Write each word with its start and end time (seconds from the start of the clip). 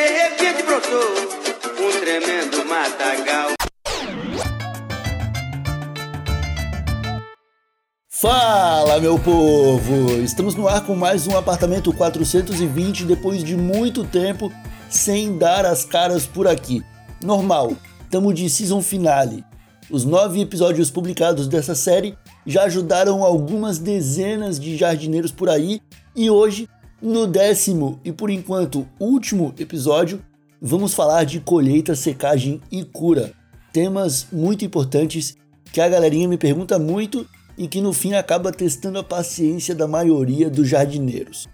de 0.00 0.06
repente 0.06 0.62
brotou 0.62 0.98
um 1.78 2.00
tremendo 2.00 2.64
matagal. 2.64 3.50
Fala, 8.08 8.98
meu 8.98 9.18
povo! 9.18 10.12
Estamos 10.22 10.54
no 10.54 10.66
ar 10.66 10.86
com 10.86 10.96
mais 10.96 11.26
um 11.26 11.36
apartamento 11.36 11.92
420 11.92 13.04
depois 13.04 13.44
de 13.44 13.56
muito 13.56 14.02
tempo 14.04 14.50
sem 14.88 15.36
dar 15.36 15.66
as 15.66 15.84
caras 15.84 16.24
por 16.24 16.48
aqui. 16.48 16.82
Normal, 17.22 17.74
estamos 18.02 18.34
de 18.34 18.48
season 18.48 18.80
finale. 18.80 19.44
Os 19.90 20.06
nove 20.06 20.40
episódios 20.40 20.90
publicados 20.90 21.46
dessa 21.46 21.74
série 21.74 22.16
já 22.46 22.62
ajudaram 22.62 23.22
algumas 23.22 23.78
dezenas 23.78 24.58
de 24.58 24.78
jardineiros 24.78 25.32
por 25.32 25.50
aí 25.50 25.82
e 26.16 26.30
hoje, 26.30 26.68
no 27.00 27.26
décimo 27.26 27.98
e 28.04 28.12
por 28.12 28.30
enquanto 28.30 28.86
último 28.98 29.54
episódio, 29.58 30.22
vamos 30.60 30.94
falar 30.94 31.24
de 31.24 31.40
colheita, 31.40 31.94
secagem 31.94 32.60
e 32.70 32.84
cura. 32.84 33.32
Temas 33.72 34.26
muito 34.30 34.64
importantes 34.64 35.36
que 35.72 35.80
a 35.80 35.88
galerinha 35.88 36.28
me 36.28 36.36
pergunta 36.36 36.78
muito 36.78 37.26
e 37.56 37.68
que 37.68 37.80
no 37.80 37.92
fim 37.92 38.14
acaba 38.14 38.52
testando 38.52 38.98
a 38.98 39.04
paciência 39.04 39.74
da 39.74 39.86
maioria 39.86 40.50
dos 40.50 40.68
jardineiros. 40.68 41.48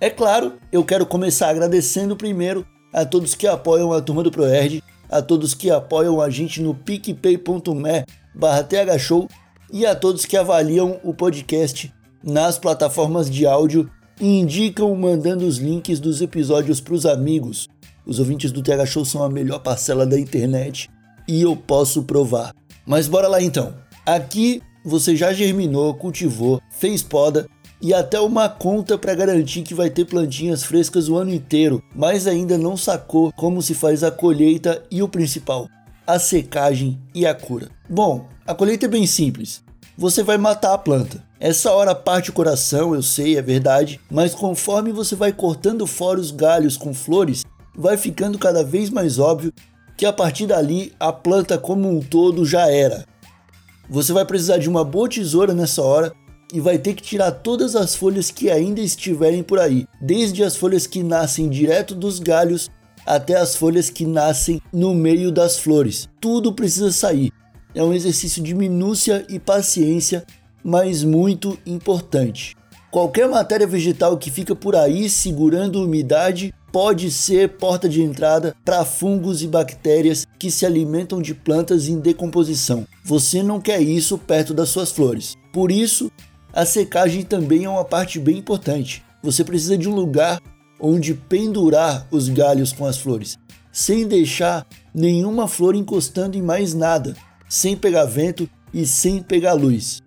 É 0.00 0.08
claro, 0.08 0.54
eu 0.72 0.84
quero 0.84 1.04
começar 1.04 1.50
agradecendo 1.50 2.16
primeiro 2.16 2.66
a 2.92 3.04
todos 3.04 3.34
que 3.34 3.46
apoiam 3.46 3.92
a 3.92 4.00
turma 4.00 4.22
do 4.22 4.30
ProErd, 4.30 4.82
a 5.08 5.20
todos 5.20 5.54
que 5.54 5.70
apoiam 5.70 6.20
a 6.20 6.30
gente 6.30 6.62
no 6.62 6.74
picpay.me 6.74 8.04
barra 8.34 8.62
thshow 8.62 9.28
e 9.72 9.84
a 9.84 9.94
todos 9.94 10.24
que 10.24 10.36
avaliam 10.36 10.98
o 11.04 11.12
podcast 11.12 11.92
nas 12.22 12.58
plataformas 12.58 13.28
de 13.28 13.46
áudio 13.46 13.90
e 14.20 14.38
indicam 14.38 14.94
mandando 14.94 15.46
os 15.46 15.56
links 15.56 15.98
dos 15.98 16.20
episódios 16.20 16.80
para 16.80 16.94
os 16.94 17.06
amigos. 17.06 17.68
Os 18.04 18.18
ouvintes 18.18 18.52
do 18.52 18.62
TH 18.62 18.86
Show 18.86 19.04
são 19.04 19.22
a 19.22 19.30
melhor 19.30 19.60
parcela 19.60 20.06
da 20.06 20.18
internet 20.18 20.90
e 21.26 21.40
eu 21.42 21.56
posso 21.56 22.02
provar. 22.02 22.54
Mas 22.86 23.08
bora 23.08 23.28
lá 23.28 23.40
então. 23.40 23.74
Aqui 24.04 24.62
você 24.84 25.16
já 25.16 25.32
germinou, 25.32 25.94
cultivou, 25.94 26.60
fez 26.70 27.02
poda 27.02 27.46
e 27.80 27.94
até 27.94 28.20
uma 28.20 28.48
conta 28.48 28.98
para 28.98 29.14
garantir 29.14 29.62
que 29.62 29.74
vai 29.74 29.88
ter 29.88 30.04
plantinhas 30.04 30.64
frescas 30.64 31.08
o 31.08 31.16
ano 31.16 31.32
inteiro, 31.32 31.82
mas 31.94 32.26
ainda 32.26 32.58
não 32.58 32.76
sacou 32.76 33.32
como 33.32 33.62
se 33.62 33.74
faz 33.74 34.04
a 34.04 34.10
colheita 34.10 34.82
e 34.90 35.02
o 35.02 35.08
principal, 35.08 35.68
a 36.06 36.18
secagem 36.18 37.00
e 37.14 37.24
a 37.24 37.34
cura. 37.34 37.70
Bom, 37.88 38.28
a 38.46 38.54
colheita 38.54 38.86
é 38.86 38.88
bem 38.88 39.06
simples. 39.06 39.62
Você 39.96 40.22
vai 40.22 40.38
matar 40.38 40.74
a 40.74 40.78
planta. 40.78 41.22
Essa 41.38 41.72
hora 41.72 41.94
parte 41.94 42.30
o 42.30 42.32
coração, 42.32 42.94
eu 42.94 43.02
sei, 43.02 43.36
é 43.36 43.42
verdade, 43.42 44.00
mas 44.10 44.34
conforme 44.34 44.92
você 44.92 45.14
vai 45.14 45.32
cortando 45.32 45.86
fora 45.86 46.20
os 46.20 46.30
galhos 46.30 46.76
com 46.76 46.92
flores, 46.92 47.44
vai 47.74 47.96
ficando 47.96 48.38
cada 48.38 48.62
vez 48.62 48.90
mais 48.90 49.18
óbvio 49.18 49.52
que 49.96 50.06
a 50.06 50.12
partir 50.12 50.46
dali 50.46 50.92
a 50.98 51.12
planta 51.12 51.58
como 51.58 51.88
um 51.88 52.00
todo 52.00 52.44
já 52.44 52.70
era. 52.70 53.04
Você 53.88 54.12
vai 54.12 54.24
precisar 54.24 54.58
de 54.58 54.68
uma 54.68 54.84
boa 54.84 55.08
tesoura 55.08 55.52
nessa 55.52 55.82
hora 55.82 56.12
e 56.52 56.60
vai 56.60 56.78
ter 56.78 56.94
que 56.94 57.02
tirar 57.02 57.32
todas 57.32 57.76
as 57.76 57.94
folhas 57.94 58.30
que 58.30 58.50
ainda 58.50 58.80
estiverem 58.80 59.42
por 59.42 59.58
aí, 59.58 59.86
desde 60.00 60.42
as 60.42 60.56
folhas 60.56 60.86
que 60.86 61.02
nascem 61.02 61.48
direto 61.48 61.94
dos 61.94 62.18
galhos 62.18 62.70
até 63.06 63.36
as 63.36 63.56
folhas 63.56 63.90
que 63.90 64.06
nascem 64.06 64.60
no 64.72 64.94
meio 64.94 65.32
das 65.32 65.58
flores. 65.58 66.08
Tudo 66.20 66.52
precisa 66.52 66.92
sair. 66.92 67.32
É 67.74 67.82
um 67.82 67.92
exercício 67.92 68.42
de 68.42 68.54
minúcia 68.54 69.24
e 69.28 69.38
paciência, 69.38 70.24
mas 70.62 71.04
muito 71.04 71.58
importante. 71.64 72.56
Qualquer 72.90 73.28
matéria 73.28 73.66
vegetal 73.66 74.18
que 74.18 74.30
fica 74.30 74.54
por 74.54 74.74
aí 74.74 75.08
segurando 75.08 75.84
umidade 75.84 76.52
pode 76.72 77.10
ser 77.10 77.50
porta 77.50 77.88
de 77.88 78.02
entrada 78.02 78.54
para 78.64 78.84
fungos 78.84 79.42
e 79.42 79.46
bactérias 79.46 80.26
que 80.38 80.50
se 80.50 80.66
alimentam 80.66 81.22
de 81.22 81.34
plantas 81.34 81.88
em 81.88 82.00
decomposição. 82.00 82.86
Você 83.04 83.42
não 83.42 83.60
quer 83.60 83.80
isso 83.80 84.18
perto 84.18 84.52
das 84.52 84.70
suas 84.70 84.90
flores. 84.90 85.36
Por 85.52 85.70
isso, 85.70 86.10
a 86.52 86.64
secagem 86.64 87.22
também 87.22 87.64
é 87.64 87.68
uma 87.68 87.84
parte 87.84 88.18
bem 88.18 88.38
importante. 88.38 89.04
Você 89.22 89.44
precisa 89.44 89.78
de 89.78 89.88
um 89.88 89.94
lugar 89.94 90.40
onde 90.80 91.14
pendurar 91.14 92.06
os 92.10 92.28
galhos 92.28 92.72
com 92.72 92.86
as 92.86 92.98
flores, 92.98 93.38
sem 93.70 94.06
deixar 94.06 94.66
nenhuma 94.94 95.46
flor 95.46 95.76
encostando 95.76 96.36
em 96.38 96.42
mais 96.42 96.74
nada, 96.74 97.14
sem 97.50 97.76
pegar 97.76 98.04
vento 98.04 98.48
e 98.72 98.86
sem 98.86 99.20
pegar 99.20 99.54
luz. 99.54 100.00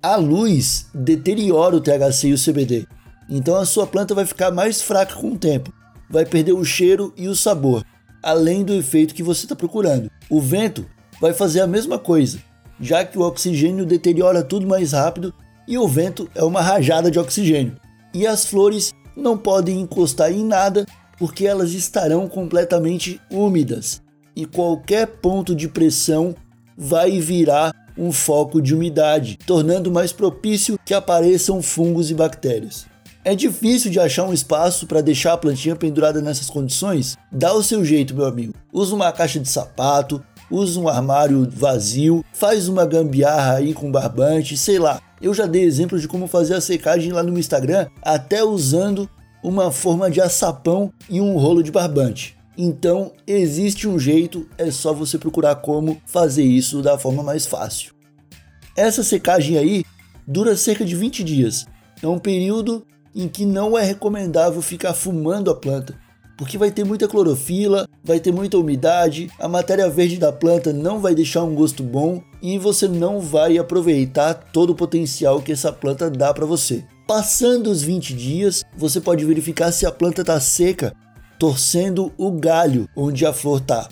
A 0.00 0.14
luz 0.14 0.86
deteriora 0.94 1.74
o 1.74 1.80
THC 1.80 2.28
e 2.28 2.32
o 2.32 2.38
CBD, 2.38 2.86
então 3.28 3.56
a 3.56 3.66
sua 3.66 3.88
planta 3.88 4.14
vai 4.14 4.24
ficar 4.24 4.52
mais 4.52 4.80
fraca 4.80 5.16
com 5.16 5.32
o 5.32 5.38
tempo, 5.38 5.72
vai 6.08 6.24
perder 6.24 6.52
o 6.52 6.64
cheiro 6.64 7.12
e 7.16 7.26
o 7.26 7.34
sabor, 7.34 7.84
além 8.22 8.64
do 8.64 8.72
efeito 8.72 9.14
que 9.14 9.22
você 9.22 9.44
está 9.44 9.56
procurando. 9.56 10.08
O 10.30 10.40
vento 10.40 10.86
vai 11.20 11.34
fazer 11.34 11.60
a 11.60 11.66
mesma 11.66 11.98
coisa, 11.98 12.38
já 12.80 13.04
que 13.04 13.18
o 13.18 13.22
oxigênio 13.22 13.84
deteriora 13.84 14.44
tudo 14.44 14.64
mais 14.64 14.92
rápido 14.92 15.34
e 15.66 15.76
o 15.76 15.88
vento 15.88 16.30
é 16.36 16.44
uma 16.44 16.62
rajada 16.62 17.10
de 17.10 17.18
oxigênio. 17.18 17.76
E 18.14 18.28
as 18.28 18.46
flores 18.46 18.94
não 19.16 19.36
podem 19.36 19.80
encostar 19.80 20.30
em 20.30 20.44
nada 20.44 20.86
porque 21.18 21.46
elas 21.46 21.72
estarão 21.72 22.28
completamente 22.28 23.20
úmidas 23.28 24.00
e 24.36 24.44
qualquer 24.44 25.06
ponto 25.06 25.54
de 25.54 25.66
pressão 25.66 26.34
vai 26.76 27.20
virar 27.20 27.72
um 27.96 28.12
foco 28.12 28.60
de 28.60 28.74
umidade, 28.74 29.38
tornando 29.46 29.90
mais 29.90 30.12
propício 30.12 30.78
que 30.84 30.92
apareçam 30.92 31.62
fungos 31.62 32.10
e 32.10 32.14
bactérias. 32.14 32.86
É 33.24 33.34
difícil 33.34 33.90
de 33.90 33.98
achar 33.98 34.24
um 34.24 34.32
espaço 34.32 34.86
para 34.86 35.00
deixar 35.00 35.32
a 35.32 35.36
plantinha 35.36 35.74
pendurada 35.74 36.20
nessas 36.20 36.48
condições? 36.48 37.16
Dá 37.32 37.52
o 37.52 37.62
seu 37.62 37.84
jeito, 37.84 38.14
meu 38.14 38.24
amigo. 38.24 38.54
Usa 38.72 38.94
uma 38.94 39.10
caixa 39.10 39.40
de 39.40 39.48
sapato, 39.48 40.22
usa 40.48 40.78
um 40.78 40.88
armário 40.88 41.48
vazio, 41.50 42.24
faz 42.32 42.68
uma 42.68 42.86
gambiarra 42.86 43.54
aí 43.54 43.74
com 43.74 43.90
barbante, 43.90 44.56
sei 44.56 44.78
lá. 44.78 45.00
Eu 45.20 45.34
já 45.34 45.46
dei 45.46 45.64
exemplos 45.64 46.02
de 46.02 46.08
como 46.08 46.28
fazer 46.28 46.54
a 46.54 46.60
secagem 46.60 47.10
lá 47.10 47.22
no 47.22 47.36
Instagram, 47.36 47.88
até 48.00 48.44
usando 48.44 49.08
uma 49.42 49.72
forma 49.72 50.10
de 50.10 50.20
açapão 50.20 50.92
e 51.08 51.20
um 51.20 51.36
rolo 51.36 51.62
de 51.62 51.72
barbante. 51.72 52.35
Então, 52.58 53.12
existe 53.26 53.86
um 53.86 53.98
jeito, 53.98 54.48
é 54.56 54.70
só 54.70 54.92
você 54.92 55.18
procurar 55.18 55.56
como 55.56 56.00
fazer 56.06 56.44
isso 56.44 56.80
da 56.80 56.98
forma 56.98 57.22
mais 57.22 57.44
fácil. 57.46 57.92
Essa 58.74 59.02
secagem 59.02 59.58
aí 59.58 59.84
dura 60.26 60.56
cerca 60.56 60.84
de 60.84 60.96
20 60.96 61.22
dias. 61.22 61.66
É 62.02 62.06
um 62.06 62.18
período 62.18 62.86
em 63.14 63.28
que 63.28 63.44
não 63.44 63.76
é 63.76 63.82
recomendável 63.82 64.60
ficar 64.60 64.92
fumando 64.92 65.50
a 65.50 65.54
planta, 65.54 65.98
porque 66.36 66.58
vai 66.58 66.70
ter 66.70 66.84
muita 66.84 67.08
clorofila, 67.08 67.88
vai 68.04 68.20
ter 68.20 68.32
muita 68.32 68.58
umidade, 68.58 69.30
a 69.38 69.48
matéria 69.48 69.88
verde 69.88 70.18
da 70.18 70.30
planta 70.30 70.72
não 70.72 71.00
vai 71.00 71.14
deixar 71.14 71.42
um 71.42 71.54
gosto 71.54 71.82
bom 71.82 72.22
e 72.42 72.58
você 72.58 72.86
não 72.86 73.20
vai 73.20 73.56
aproveitar 73.56 74.34
todo 74.34 74.70
o 74.70 74.74
potencial 74.74 75.40
que 75.40 75.52
essa 75.52 75.72
planta 75.72 76.10
dá 76.10 76.32
para 76.34 76.44
você. 76.44 76.84
Passando 77.06 77.70
os 77.70 77.82
20 77.82 78.14
dias, 78.14 78.62
você 78.76 79.00
pode 79.00 79.24
verificar 79.24 79.72
se 79.72 79.86
a 79.86 79.92
planta 79.92 80.20
está 80.20 80.38
seca, 80.38 80.92
torcendo 81.38 82.12
o 82.16 82.30
galho 82.30 82.88
onde 82.96 83.24
a 83.26 83.32
flor 83.32 83.60
está. 83.60 83.88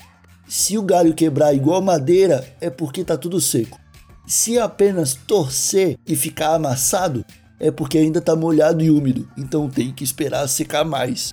Se 0.46 0.76
o 0.76 0.82
galho 0.82 1.14
quebrar 1.14 1.54
igual 1.54 1.80
madeira, 1.80 2.46
é 2.60 2.68
porque 2.68 3.00
está 3.00 3.16
tudo 3.16 3.40
seco. 3.40 3.78
Se 4.26 4.58
apenas 4.58 5.14
torcer 5.14 5.98
e 6.06 6.16
ficar 6.16 6.54
amassado, 6.54 7.24
é 7.58 7.70
porque 7.70 7.98
ainda 7.98 8.18
está 8.18 8.34
molhado 8.34 8.82
e 8.82 8.90
úmido, 8.90 9.28
então 9.36 9.68
tem 9.68 9.92
que 9.92 10.04
esperar 10.04 10.46
secar 10.48 10.84
mais. 10.84 11.32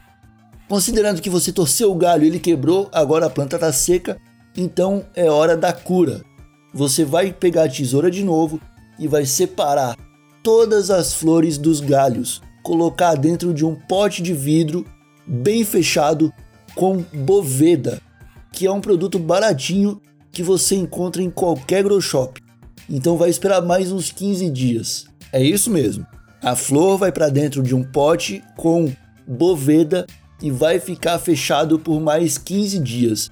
Considerando 0.67 1.21
que 1.21 1.29
você 1.29 1.51
torceu 1.51 1.91
o 1.91 1.95
galho 1.95 2.23
e 2.23 2.27
ele 2.27 2.39
quebrou, 2.39 2.89
agora 2.93 3.25
a 3.25 3.29
planta 3.29 3.57
está 3.57 3.71
seca, 3.73 4.17
então 4.55 5.05
é 5.15 5.29
hora 5.29 5.57
da 5.57 5.73
cura. 5.73 6.21
Você 6.73 7.03
vai 7.03 7.33
pegar 7.33 7.63
a 7.63 7.69
tesoura 7.69 8.09
de 8.09 8.23
novo 8.23 8.59
e 8.97 9.07
vai 9.07 9.25
separar 9.25 9.97
todas 10.41 10.89
as 10.89 11.13
flores 11.13 11.57
dos 11.57 11.81
galhos, 11.81 12.41
colocar 12.63 13.15
dentro 13.15 13.53
de 13.53 13.65
um 13.65 13.75
pote 13.75 14.21
de 14.21 14.33
vidro 14.33 14.85
bem 15.25 15.63
fechado 15.63 16.33
com 16.75 17.03
boveda, 17.13 18.01
que 18.51 18.65
é 18.65 18.71
um 18.71 18.81
produto 18.81 19.19
baratinho 19.19 20.01
que 20.31 20.43
você 20.43 20.75
encontra 20.75 21.21
em 21.21 21.29
qualquer 21.29 21.83
grow 21.83 22.01
shop. 22.01 22.41
Então 22.89 23.17
vai 23.17 23.29
esperar 23.29 23.61
mais 23.61 23.91
uns 23.91 24.11
15 24.11 24.49
dias. 24.49 25.05
É 25.31 25.41
isso 25.41 25.69
mesmo. 25.69 26.05
A 26.41 26.55
flor 26.55 26.97
vai 26.97 27.11
para 27.11 27.29
dentro 27.29 27.61
de 27.61 27.75
um 27.75 27.83
pote 27.83 28.43
com 28.57 28.91
boveda 29.27 30.05
e 30.41 30.49
vai 30.49 30.79
ficar 30.79 31.19
fechado 31.19 31.77
por 31.77 32.01
mais 32.01 32.37
15 32.37 32.79
dias. 32.79 33.29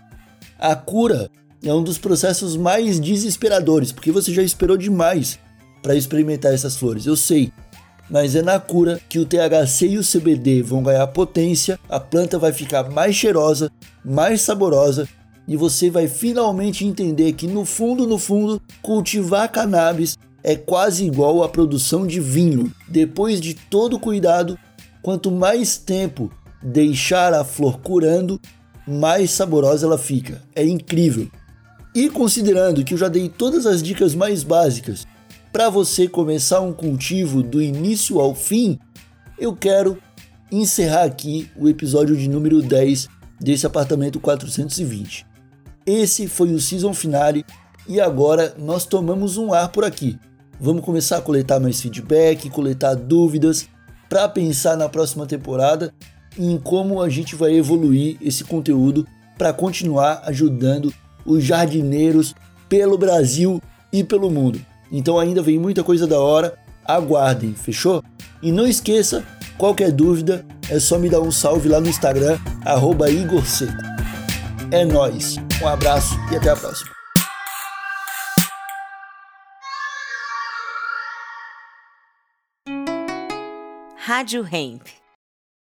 A 0.59 0.75
cura 0.75 1.29
é 1.63 1.73
um 1.73 1.83
dos 1.83 1.97
processos 1.97 2.55
mais 2.55 2.99
desesperadores, 2.99 3.91
porque 3.91 4.11
você 4.11 4.33
já 4.33 4.43
esperou 4.43 4.77
demais 4.77 5.39
para 5.81 5.95
experimentar 5.95 6.53
essas 6.53 6.75
flores, 6.75 7.05
eu 7.05 7.15
sei. 7.15 7.51
Mas 8.09 8.35
é 8.35 8.41
na 8.41 8.59
cura 8.59 8.99
que 9.07 9.19
o 9.19 9.25
THC 9.25 9.87
e 9.87 9.97
o 9.97 10.03
CBD 10.03 10.63
vão 10.63 10.81
ganhar 10.81 11.05
potência, 11.07 11.79
a 11.87 11.99
planta 11.99 12.39
vai 12.39 12.51
ficar 12.51 12.89
mais 12.89 13.15
cheirosa, 13.15 13.71
mais 14.03 14.41
saborosa 14.41 15.07
e 15.49 15.57
você 15.57 15.89
vai 15.89 16.07
finalmente 16.07 16.85
entender 16.85 17.33
que 17.33 17.47
no 17.47 17.65
fundo, 17.65 18.05
no 18.05 18.19
fundo, 18.19 18.61
cultivar 18.83 19.51
cannabis 19.51 20.15
é 20.43 20.55
quase 20.55 21.03
igual 21.03 21.43
à 21.43 21.49
produção 21.49 22.05
de 22.05 22.19
vinho. 22.19 22.71
Depois 22.87 23.41
de 23.41 23.55
todo 23.55 23.99
cuidado, 23.99 24.57
quanto 25.01 25.31
mais 25.31 25.75
tempo 25.75 26.31
deixar 26.61 27.33
a 27.33 27.43
flor 27.43 27.79
curando, 27.79 28.39
mais 28.87 29.31
saborosa 29.31 29.87
ela 29.87 29.97
fica. 29.97 30.41
É 30.55 30.63
incrível. 30.63 31.27
E 31.95 32.09
considerando 32.11 32.83
que 32.83 32.93
eu 32.93 32.97
já 32.99 33.07
dei 33.07 33.27
todas 33.27 33.65
as 33.65 33.81
dicas 33.81 34.13
mais 34.13 34.43
básicas 34.43 35.07
para 35.51 35.69
você 35.69 36.07
começar 36.07 36.61
um 36.61 36.71
cultivo 36.71 37.41
do 37.41 37.61
início 37.61 38.19
ao 38.19 38.35
fim, 38.35 38.79
eu 39.37 39.55
quero 39.55 39.97
encerrar 40.51 41.03
aqui 41.03 41.49
o 41.55 41.67
episódio 41.67 42.15
de 42.15 42.29
número 42.29 42.61
10 42.61 43.07
desse 43.39 43.65
apartamento 43.65 44.19
420. 44.19 45.25
Esse 45.85 46.27
foi 46.27 46.53
o 46.53 46.59
season 46.59 46.93
finale 46.93 47.43
e 47.87 47.99
agora 47.99 48.53
nós 48.59 48.85
tomamos 48.85 49.37
um 49.37 49.53
ar 49.53 49.69
por 49.69 49.83
aqui. 49.83 50.19
Vamos 50.59 50.83
começar 50.83 51.17
a 51.17 51.21
coletar 51.21 51.59
mais 51.59 51.81
feedback, 51.81 52.49
coletar 52.49 52.93
dúvidas 52.95 53.67
para 54.07 54.29
pensar 54.29 54.77
na 54.77 54.89
próxima 54.89 55.25
temporada 55.25 55.93
em 56.37 56.57
como 56.57 57.01
a 57.01 57.09
gente 57.09 57.35
vai 57.35 57.55
evoluir 57.55 58.17
esse 58.21 58.43
conteúdo 58.43 59.07
para 59.37 59.51
continuar 59.51 60.21
ajudando 60.25 60.93
os 61.25 61.43
jardineiros 61.43 62.35
pelo 62.67 62.97
Brasil 62.97 63.61
e 63.91 64.03
pelo 64.03 64.29
mundo. 64.29 64.63
Então 64.91 65.19
ainda 65.19 65.41
vem 65.41 65.59
muita 65.59 65.83
coisa 65.83 66.07
da 66.07 66.19
hora, 66.19 66.57
aguardem, 66.85 67.53
fechou? 67.53 68.03
E 68.41 68.51
não 68.51 68.67
esqueça, 68.67 69.23
qualquer 69.57 69.91
dúvida 69.91 70.45
é 70.69 70.79
só 70.79 70.97
me 70.97 71.09
dar 71.09 71.21
um 71.21 71.31
salve 71.31 71.69
lá 71.69 71.79
no 71.79 71.87
Instagram, 71.87 72.37
arroba 72.65 73.09
Igor 73.09 73.45
Seco. 73.45 73.73
É 74.71 74.85
nóis, 74.85 75.35
um 75.61 75.67
abraço 75.67 76.15
e 76.31 76.35
até 76.35 76.49
a 76.49 76.55
próxima. 76.55 76.91
Rádio 83.95 84.43
Hemp. 84.51 84.98